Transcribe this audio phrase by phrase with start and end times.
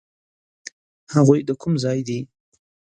[1.13, 2.19] هغوی د کوم ځای دي؟